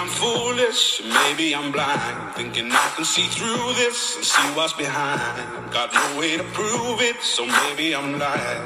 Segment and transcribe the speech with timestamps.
[0.00, 2.32] I'm foolish, maybe I'm blind.
[2.34, 5.70] Thinking I can see through this and see what's behind.
[5.70, 8.64] Got no way to prove it, so maybe I'm lying.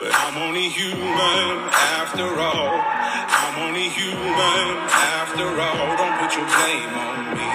[0.00, 1.70] But I'm only human
[2.02, 2.82] after all.
[3.40, 4.66] I'm only human
[5.14, 5.86] after all.
[6.00, 7.50] Don't put your blame on me.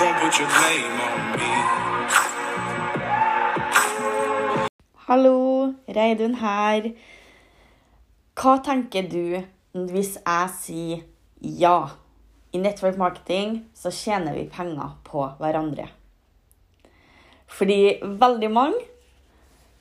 [0.00, 1.52] Don't put your blame on me.
[5.08, 6.92] Hallo, Reidun her.
[8.36, 11.02] Hva tenker du hvis jeg sier
[11.40, 11.90] ja?
[12.52, 15.86] I network marketing så tjener vi penger på hverandre.
[17.46, 18.80] Fordi veldig mange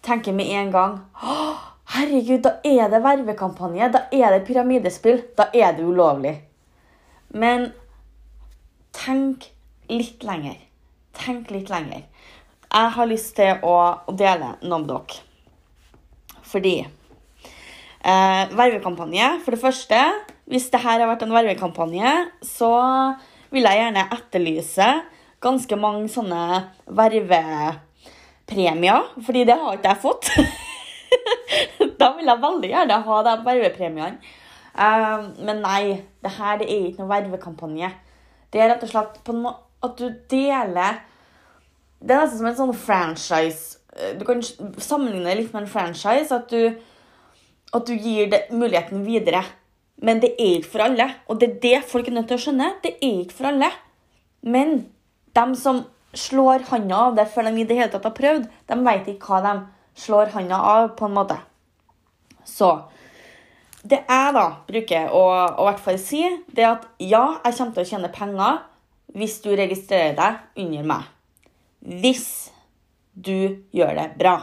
[0.06, 1.48] tenker med en gang «Å,
[1.90, 6.36] Herregud, da er det vervekampanje, da er det pyramidespill, da er det ulovlig.
[7.34, 7.72] Men
[8.94, 9.50] tenk
[9.90, 10.60] litt lenger.
[11.18, 12.06] Tenk litt lenger.
[12.70, 13.76] Jeg har lyst til å
[14.14, 15.24] dele noe med dere.
[16.46, 16.76] Fordi
[18.04, 20.00] eh, Vervekampanje, for det første
[20.50, 22.72] Hvis det her har vært en vervekampanje, så
[23.54, 24.88] vil jeg gjerne etterlyse
[25.42, 26.42] ganske mange sånne
[26.90, 29.04] vervepremier.
[29.26, 30.30] Fordi det har ikke jeg fått.
[32.02, 34.18] da vil jeg veldig gjerne ha de vervepremiene.
[34.74, 35.84] Eh, men nei,
[36.24, 37.90] det her det er ikke noe vervekampanje.
[38.50, 40.98] Det er rett og slett no at du deler
[42.02, 43.78] Det er nesten som en sånn franchise.
[43.96, 46.36] Eh, Du kan sammenligne det litt med en franchise.
[46.36, 46.76] At du,
[47.76, 49.44] at du gir det, muligheten videre.
[50.02, 51.10] Men det er ikke for alle.
[51.28, 52.70] Og det er det folk er nødt til å skjønne.
[52.84, 53.72] Det er ikke for alle.
[54.42, 54.78] Men
[55.36, 55.84] de som
[56.18, 59.30] slår handa av det før de i det hele tatt har prøvd, de vet ikke
[59.30, 59.54] hva de
[60.00, 61.38] slår handa av, på en måte.
[62.48, 62.72] Så
[63.84, 65.24] det jeg da bruker å,
[65.60, 68.64] å hvert fall si, det er at ja, jeg kommer til å tjene penger
[69.16, 71.06] hvis du registrerer deg under meg.
[71.80, 72.28] Hvis
[73.14, 74.36] du gjør det bra.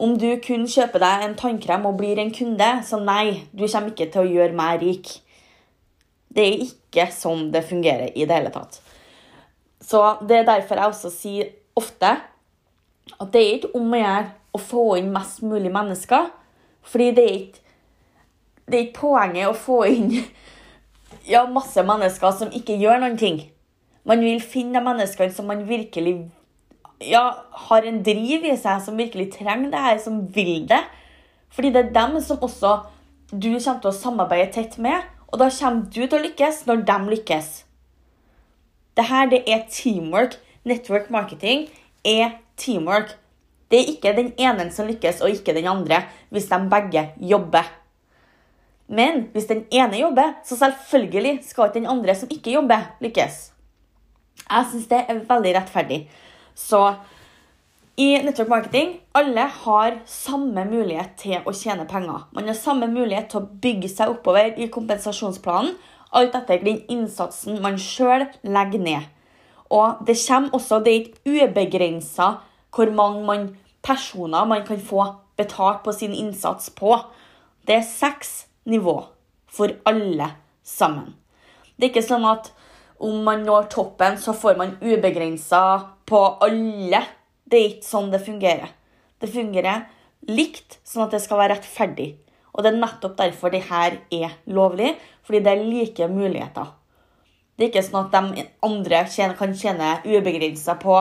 [0.00, 3.92] Om du kun kjøper deg en tannkrem og blir en kunde, så nei, du kommer
[3.92, 5.10] ikke til å gjøre meg rik.
[6.30, 8.80] Det er ikke sånn det fungerer i det hele tatt.
[9.84, 12.14] Så det er derfor jeg også sier ofte
[13.10, 16.30] at det er ikke om å gjøre å få inn mest mulig mennesker.
[16.86, 17.64] Fordi det er ikke,
[18.70, 20.12] det er ikke poenget å få inn
[21.28, 23.42] ja, masse mennesker som ikke gjør noen ting.
[24.08, 26.30] Man vil finne de menneskene som man virkelig
[27.00, 27.24] ja,
[27.68, 30.82] har en driv i seg, som virkelig trenger det her, som vil det.
[31.50, 32.76] Fordi det er dem som også
[33.30, 36.84] du kommer til å samarbeide tett med, og da kommer du til å lykkes når
[36.86, 37.50] de lykkes.
[38.98, 40.36] Det her det er teamwork.
[40.66, 41.68] Network marketing
[42.04, 43.14] er teamwork.
[43.70, 46.02] Det er ikke den ene som lykkes, og ikke den andre,
[46.34, 47.70] hvis de begge jobber.
[48.90, 53.38] Men hvis den ene jobber, så selvfølgelig skal ikke den andre som ikke jobber, lykkes.
[54.42, 56.00] Jeg syns det er veldig rettferdig.
[56.60, 56.82] Så
[58.00, 62.26] i network marketing alle har samme mulighet til å tjene penger.
[62.36, 65.74] Man har samme mulighet til å bygge seg oppover i kompensasjonsplanen,
[66.16, 69.08] alt etter den innsatsen man sjøl legger ned.
[69.70, 72.30] Og det kommer også, det er ikke ubegrensa
[72.74, 73.44] hvor mange man,
[73.82, 75.04] personer man kan få
[75.38, 76.96] betalt på sin innsats på.
[77.66, 78.96] Det er seks nivå
[79.50, 80.32] for alle
[80.64, 81.14] sammen.
[81.76, 82.50] Det er ikke sånn at
[83.00, 85.62] om man når toppen, så får man ubegrensa
[86.08, 87.00] på alle.
[87.44, 88.74] Det er ikke sånn det fungerer.
[89.20, 89.86] Det fungerer
[90.28, 92.10] likt, sånn at det skal være rettferdig.
[92.52, 94.92] Og det er nettopp derfor det her er lovlig,
[95.24, 96.72] fordi det er like muligheter.
[97.56, 99.04] Det er ikke sånn at de andre
[99.38, 100.96] kan tjene ubegrensa på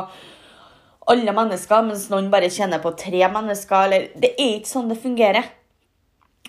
[1.10, 3.88] alle mennesker, mens noen bare tjener på tre mennesker.
[3.88, 5.48] Eller, det er ikke sånn det fungerer.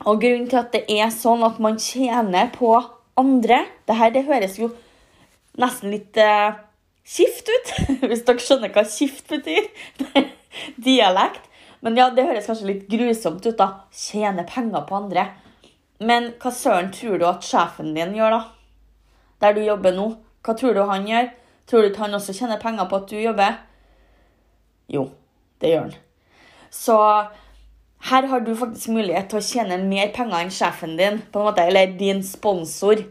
[0.07, 2.73] Og grunnen til at det er sånn at man tjener på
[3.21, 4.71] andre det her, det høres jo
[5.59, 6.59] nesten litt uh,
[7.07, 7.73] skift ut,
[8.09, 9.69] hvis dere skjønner hva skift betyr.
[10.87, 11.47] Dialekt.
[11.81, 13.87] Men ja, det høres kanskje litt grusomt ut, da.
[13.97, 15.31] Tjene penger på andre.
[16.01, 18.43] Men hva søren tror du at sjefen din gjør, da?
[19.41, 20.07] Der du jobber nå.
[20.45, 21.31] Hva tror du han gjør?
[21.69, 23.59] Tror du ikke han også tjener penger på at du jobber?
[24.91, 25.07] Jo,
[25.61, 25.95] det gjør han.
[26.71, 26.97] Så
[28.11, 31.49] her har du faktisk mulighet til å tjene mer penger enn sjefen din, på en
[31.51, 33.05] måte, eller din sponsor.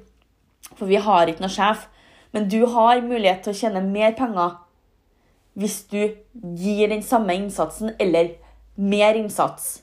[0.75, 1.85] For vi har ikke noe sjef.
[2.31, 4.57] Men du har mulighet til å tjene mer penger
[5.59, 6.01] hvis du
[6.55, 8.35] gir den samme innsatsen eller
[8.77, 9.81] mer innsats.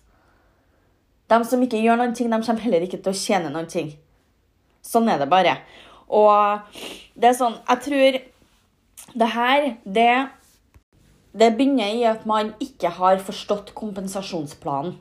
[1.28, 3.90] De som ikke gjør noen ting, de kommer heller ikke til å tjene noen ting.
[4.87, 5.58] Sånn er det bare.
[6.06, 6.62] Og
[7.19, 8.19] det er sånn Jeg tror
[9.16, 10.12] det her, det,
[11.34, 14.96] det begynner i at man ikke har forstått kompensasjonsplanen.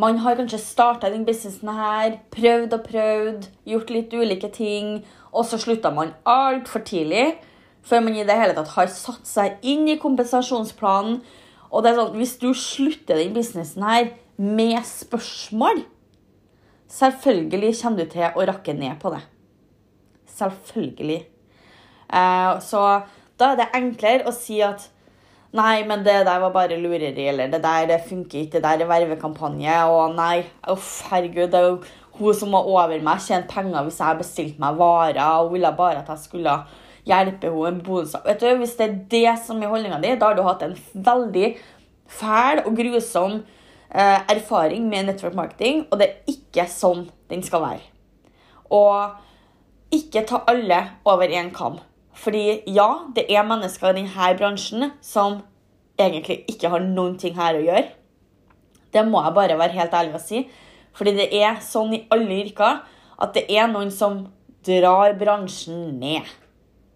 [0.00, 5.00] Man har kanskje starta den businessen prøvd og prøvd, gjort litt ulike ting,
[5.32, 7.38] og så slutta man altfor tidlig.
[7.86, 11.20] Før man i det hele tatt har satt seg inn i kompensasjonsplanen.
[11.70, 15.84] Og det er sånn, hvis du slutter den businessen her med spørsmål,
[16.90, 19.20] Selvfølgelig kommer du til å rakke ned på det.
[20.34, 21.20] Selvfølgelig.
[22.10, 22.80] Eh, så
[23.38, 24.90] da er det enklere å si at
[25.50, 28.84] Nei, men det der var bare lureri, eller det der det funker ikke, det der
[28.84, 31.80] er vervekampanje, og nei, uff, herregud, det er jo
[32.20, 36.02] hun som var over meg, tjente penger hvis jeg bestilte meg varer, og ville bare
[36.02, 36.56] at jeg skulle
[37.08, 38.04] hjelpe henne.
[38.26, 40.76] Vet du, Hvis det er det som er holdninga di, da har du hatt en
[40.94, 41.54] veldig
[42.10, 43.40] fæl og grusom
[43.94, 47.84] eh, erfaring med network marketing, og det er ikke sånn den skal være.
[48.70, 51.80] Og ikke ta alle over én kam.
[52.14, 55.40] Fordi ja, det er mennesker i denne bransjen som
[55.98, 57.86] egentlig ikke har noen ting her å gjøre.
[58.90, 60.44] Det må jeg bare være helt ærlig og si.
[60.96, 62.82] Fordi det er sånn i alle yrker
[63.20, 64.24] at det er noen som
[64.66, 66.28] drar bransjen ned.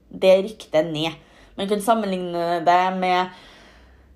[0.09, 1.17] Det rykker ned.
[1.57, 3.27] Man kan sammenligne det med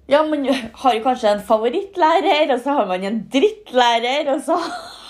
[0.09, 4.57] Ja, man har jo kanskje en favorittlærer, og så har man en drittlærer, og så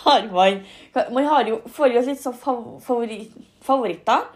[0.04, 0.64] har man
[1.14, 3.32] Man har jo, får jo litt sånn favoritt,
[3.62, 4.26] favoritter.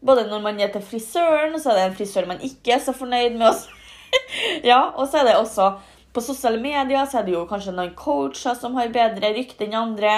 [0.00, 2.92] Både når man er til frisøren, så er det en frisør man ikke er så
[2.92, 3.46] fornøyd med.
[3.48, 3.68] Også.
[4.70, 5.70] ja, Og så er det også
[6.18, 9.76] på sosiale medier så er det jo kanskje noen coacher som har bedre rykte enn
[9.78, 10.14] andre.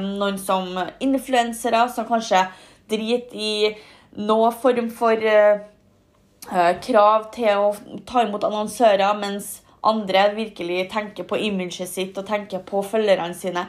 [0.00, 0.70] Noen som
[1.04, 2.46] influensere som kanskje
[2.90, 3.54] driter i
[4.16, 7.68] noen form for uh, krav til å
[8.08, 13.66] ta imot annonsører, mens andre virkelig tenker på imaget sitt og tenker på følgerne sine.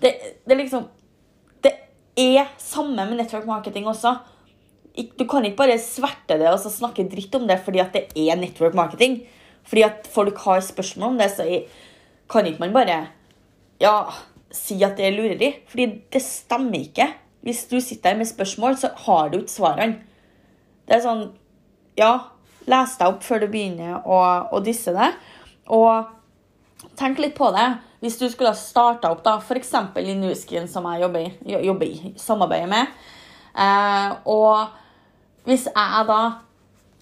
[0.00, 0.14] Det,
[0.46, 0.86] det, liksom,
[1.64, 1.74] det
[2.16, 4.16] er samme med network marketing også
[4.98, 8.74] du kan ikke bare sverte det og snakke dritt om det fordi det er network
[8.74, 9.20] marketing.
[9.66, 11.46] Fordi at folk har spørsmål om det, så
[12.30, 12.98] kan ikke man bare
[13.80, 13.94] ja,
[14.54, 15.50] si at det er lureri.
[15.68, 17.08] Fordi det stemmer ikke.
[17.46, 20.00] Hvis du sitter her med spørsmål, så har du ikke svarene.
[20.88, 21.28] Det er sånn
[21.98, 22.30] Ja,
[22.70, 24.18] les deg opp før du begynner å,
[24.54, 25.08] å disse det.
[25.74, 26.06] Og
[26.98, 27.66] tenk litt på det.
[27.98, 29.72] Hvis du skulle ha starta opp, da, f.eks.
[29.98, 32.92] i Nuskin, som jeg jobber i, jobber i samarbeider med,
[33.58, 36.20] eh, og hvis jeg da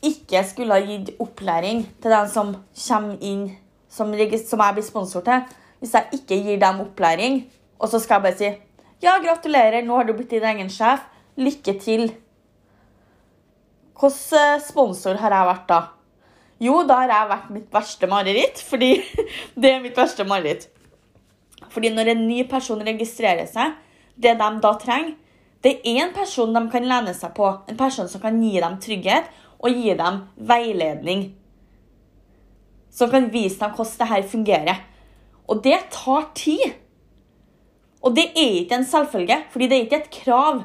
[0.04, 2.52] ikke skulle ha gitt opplæring til den som
[2.88, 3.48] kommer inn,
[3.88, 7.42] som, som jeg blir sponsor til Hvis jeg ikke gir dem opplæring,
[7.78, 8.52] og så skal jeg bare si
[9.02, 11.02] ja, gratulerer, nå har du blitt din egen sjef.
[11.36, 12.06] Lykke til.
[13.96, 15.80] Hvilken eh, sponsor har jeg vært da?
[16.64, 18.62] Jo, da har jeg vært mitt verste mareritt.
[18.64, 18.94] Fordi
[19.60, 20.70] det er mitt verste mareritt.
[21.72, 23.76] Fordi når en ny person registrerer seg,
[24.16, 25.12] det de da trenger,
[25.64, 28.76] det er en person de kan lene seg på, en person som kan gi dem
[28.80, 29.28] trygghet
[29.60, 31.28] og gi dem veiledning.
[32.90, 34.82] Som kan vise dem hvordan det her fungerer.
[35.46, 36.74] Og det tar tid.
[38.02, 40.62] Og det er ikke en selvfølge, fordi det er ikke et krav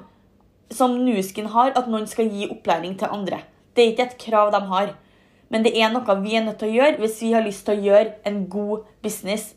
[0.71, 3.41] som Nuskin har, at noen skal gi opplæring til andre.
[3.75, 4.93] Det er ikke et krav de har.
[5.51, 7.75] Men det er noe vi er nødt til å gjøre hvis vi har lyst til
[7.79, 9.51] å gjøre en god business.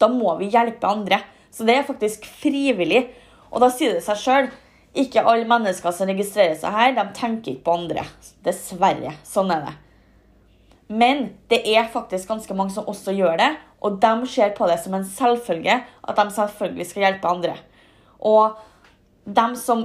[0.00, 1.20] Da må vi hjelpe andre.
[1.50, 3.08] Så det er faktisk frivillig.
[3.50, 4.48] Og da sier det seg sjøl.
[4.98, 8.04] Ikke alle mennesker som registrerer seg her, de tenker ikke på andre.
[8.46, 9.14] Dessverre.
[9.26, 9.74] Sånn er det.
[10.88, 13.50] Men det er faktisk ganske mange som også gjør det,
[13.84, 17.54] og de ser på det som en selvfølge at de selvfølgelig skal hjelpe andre.
[18.18, 18.56] Og
[19.28, 19.84] de som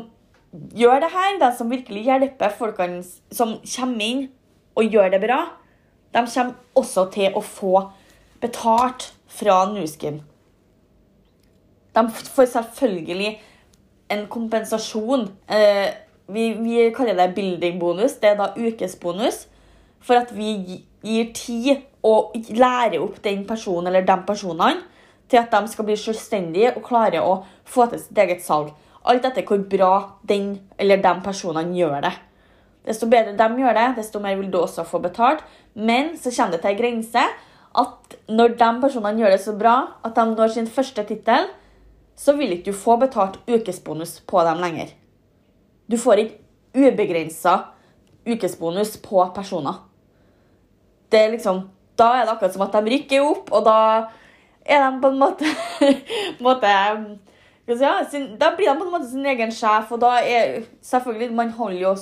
[0.51, 4.23] gjør det her, de som virkelig hjelper folkene som kommer inn
[4.79, 5.39] og gjør det bra,
[6.13, 7.73] de kommer også til å få
[8.41, 10.21] betalt fra Nuskin.
[11.93, 13.35] De får selvfølgelig
[14.11, 15.27] en kompensasjon.
[15.47, 15.89] Eh,
[16.27, 18.17] vi, vi, kaller det building-bonus.
[18.21, 19.45] Det er da ukesbonus.
[20.03, 24.83] For at vi gir tid og lærer opp den personen eller de personene
[25.31, 28.73] til at de skal bli selvstendige og klare å få til sitt eget salg.
[29.07, 29.93] Alt etter hvor bra
[30.27, 32.13] den eller de personene gjør det.
[32.83, 35.43] Desto bedre de gjør det, desto mer vil du også få betalt.
[35.73, 37.25] Men så kommer det til en grense
[37.73, 41.47] at når de personene gjør det så bra at de når sin første tittel,
[42.15, 44.93] så vil ikke du få betalt ukesbonus på dem lenger.
[45.89, 46.39] Du får ikke
[46.73, 47.57] ubegrensa
[48.25, 49.81] ukesbonus på personer.
[51.11, 54.07] Det er liksom, Da er det akkurat som at de rykker opp, og da
[54.65, 55.45] er de på en måte,
[56.47, 56.71] måte
[57.67, 57.91] ja,
[58.39, 61.79] Da blir de på en måte sin egen sjef, og da er selvfølgelig Man holder
[61.79, 61.95] jo,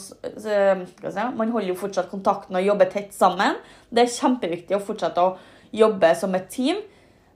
[1.35, 3.59] man holder jo fortsatt kontakten og jobber tett sammen.
[3.89, 5.35] Det er kjempeviktig å fortsette å
[5.71, 6.79] jobbe som et team,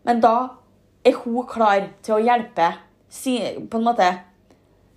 [0.03, 0.49] men da
[1.05, 2.71] er hun klar til å hjelpe
[3.15, 4.07] på en måte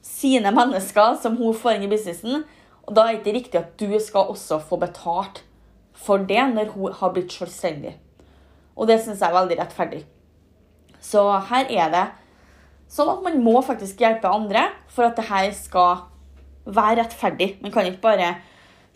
[0.03, 2.45] sine mennesker som hun får inn i businessen.
[2.89, 5.43] Og da er det ikke riktig at du skal også få betalt
[5.99, 7.97] for det når hun har blitt selvstendig.
[8.79, 10.03] Og det syns jeg er veldig rettferdig.
[11.03, 12.05] Så her er det
[12.91, 16.07] sånn at man må faktisk hjelpe andre for at det her skal
[16.65, 17.57] være rettferdig.
[17.63, 18.31] Man kan ikke bare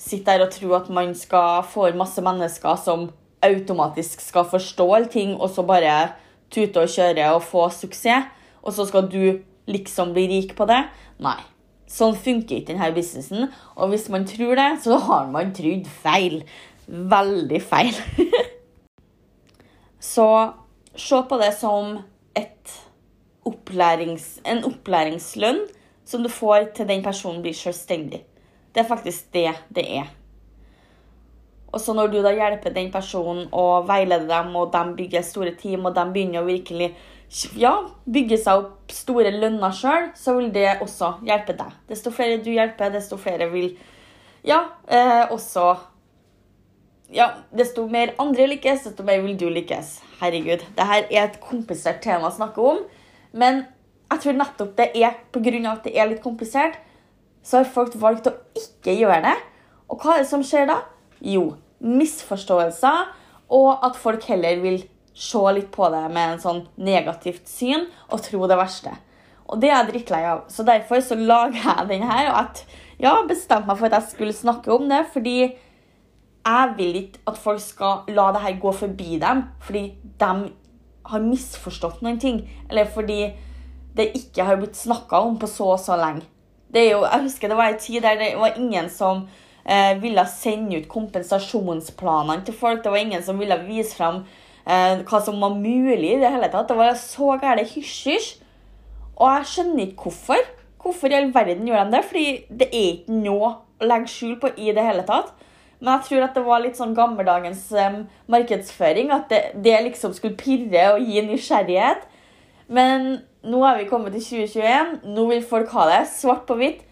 [0.00, 3.10] sitte der og tro at man skal få masse mennesker som
[3.42, 6.12] automatisk skal forstå ting, og så bare
[6.52, 8.28] tute og kjøre og få suksess.
[8.62, 10.84] og så skal du liksom bli rik på det.
[11.18, 11.40] Nei.
[11.88, 13.50] Sånn funker ikke denne businessen.
[13.76, 16.42] Og hvis man tror det, så har man trodd feil.
[16.86, 17.92] Veldig feil.
[20.14, 20.28] så
[20.96, 21.98] se på det som
[23.48, 25.64] opplærings, en opplæringslønn
[26.06, 28.22] som du får til den personen blir selvstendig.
[28.72, 30.10] Det er faktisk det det er.
[31.72, 35.54] Og så når du da hjelper den personen og veileder dem, og de bygger store
[35.58, 36.92] team, og de begynner å virkelig
[37.56, 37.72] ja,
[38.04, 41.78] bygge seg opp store lønner sjøl, så vil det også hjelpe deg.
[41.88, 43.72] Desto flere du hjelper, desto flere vil
[44.44, 45.70] ja, eh, også
[47.12, 49.98] ja, Desto mer andre lykkes, desto mer vil du lykkes.
[50.22, 50.64] Herregud.
[50.76, 52.80] Dette er et komplisert tema å snakke om.
[53.36, 53.66] Men
[54.12, 55.72] jeg tror nettopp det er pga.
[55.72, 56.78] at det er litt komplisert,
[57.42, 59.36] så har folk valgt å ikke gjøre det.
[59.88, 60.78] Og hva er det som skjer da?
[61.22, 61.52] Jo,
[61.82, 63.06] misforståelser,
[63.52, 64.82] og at folk heller vil
[65.14, 68.94] se litt på det med en sånn negativt syn og tro det verste.
[69.52, 70.46] Og det er jeg drittlei av.
[70.48, 72.30] Så derfor så lager jeg den her.
[72.30, 72.62] Og at,
[73.02, 75.02] ja, bestemte meg for at jeg skulle snakke om det.
[75.12, 79.84] Fordi jeg vil ikke at folk skal la det her gå forbi dem fordi
[80.18, 80.30] de
[81.12, 82.42] har misforstått noen ting.
[82.70, 83.26] Eller fordi
[83.92, 86.24] det ikke har blitt snakka om på så og så lenge.
[86.72, 89.26] Jo, jeg husker det var en tid der det var ingen som
[89.64, 92.82] eh, ville sende ut kompensasjonsplanene til folk.
[92.84, 94.22] Det var ingen som ville vise fram
[94.66, 96.70] eh, hva som var mulig i det hele tatt.
[96.70, 98.32] Det var så gærent hysj-hysj.
[99.16, 100.48] Og jeg skjønner ikke hvorfor.
[100.82, 102.04] Hvorfor i all verden gjør de det?
[102.08, 105.30] Fordi det er ikke noe å legge skjul på i det hele tatt.
[105.82, 108.00] Men jeg tror at det var litt sånn gammeldagens um,
[108.30, 109.10] markedsføring.
[109.14, 112.06] At det, det, liksom skulle pirre og gi nysgjerrighet.
[112.72, 114.98] Men nå er vi kommet til 2021.
[115.14, 116.84] Nå vil folk ha det svart på hvitt.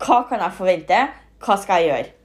[0.00, 1.02] Hva kan jeg forvente?
[1.44, 2.17] Hva skal jeg gjøre?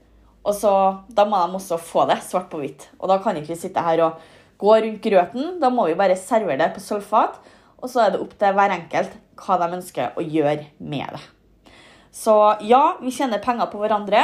[0.44, 2.88] Og så, Da må de også få det svart på hvitt.
[3.00, 4.20] Og da kan ikke vi sitte her og
[4.60, 5.58] gå rundt grøten.
[5.60, 7.40] Da må vi bare servere det på sølvfat.
[7.80, 11.22] Og så er det opp til hver enkelt hva de ønsker å gjøre med det.
[12.14, 14.22] Så ja, vi tjener penger på hverandre,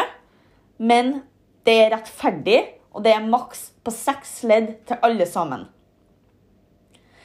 [0.79, 1.25] men
[1.67, 2.61] det er rettferdig,
[2.95, 5.67] og det er maks på seks ledd til alle sammen.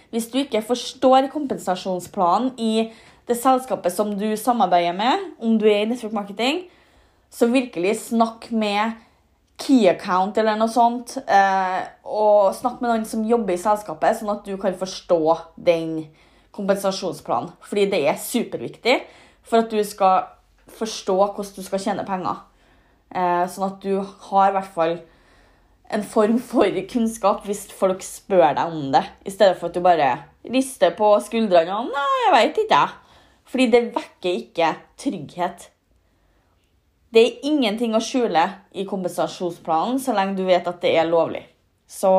[0.10, 2.90] Hvis du ikke forstår kompensasjonsplanen i
[3.30, 6.64] det selskapet som du samarbeider med, om du er i network marketing,
[7.36, 8.96] så virkelig snakk med
[9.60, 11.18] key account eller noe sånt.
[11.27, 15.22] Eh, og snakk med noen som jobber i selskapet, sånn at du kan forstå
[15.68, 15.98] den
[16.56, 17.51] kompensasjonsplanen.
[17.68, 19.01] Fordi det er superviktig
[19.46, 20.30] for at du skal
[20.75, 22.39] forstå hvordan du skal tjene penger.
[23.12, 24.00] Eh, sånn at du
[24.30, 24.98] har i hvert fall
[25.94, 29.84] en form for kunnskap hvis folk spør deg om det, i stedet for at du
[29.86, 30.10] bare
[30.50, 33.00] rister på skuldrene og 'Nei, jeg veit ikke, jeg'.
[33.46, 35.70] Fordi det vekker ikke trygghet.
[37.14, 38.44] Det er ingenting å skjule
[38.76, 41.44] i kompensasjonsplanen så lenge du vet at det er lovlig.
[41.88, 42.12] Så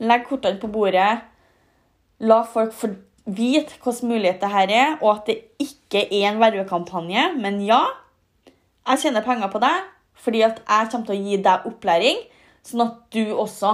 [0.00, 1.10] legg kortene på bordet.
[2.24, 2.92] La folk få
[3.30, 7.30] vite hvilken mulighet det dette er, og at det ikke er en vervekampanje.
[7.40, 7.82] Men ja,
[8.88, 9.88] jeg tjener penger på deg
[10.20, 12.18] fordi at jeg kommer til å gi deg opplæring,
[12.66, 13.70] sånn at du også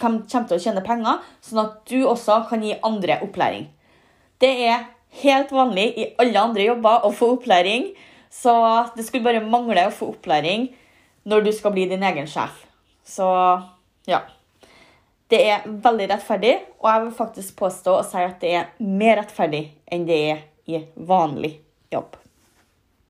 [0.00, 3.68] kommer til å tjene penger, sånn at du også kan gi andre opplæring.
[4.42, 4.88] Det er
[5.22, 7.92] helt vanlig i alle andre jobber å få opplæring.
[8.30, 8.52] Så
[8.96, 10.68] det skulle bare mangle å få opplæring
[11.26, 12.64] når du skal bli din egen sjef.
[13.06, 13.26] Så
[14.06, 14.22] ja.
[15.26, 19.18] Det er veldig rettferdig, og jeg vil faktisk påstå og si at det er mer
[19.18, 21.56] rettferdig enn det er i vanlig
[21.90, 22.14] jobb.